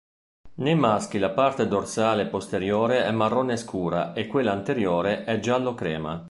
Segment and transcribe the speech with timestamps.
[0.55, 6.19] Nei maschi la parte dorsale posteriore è marrone scura e quella anteriore è giallo-crema.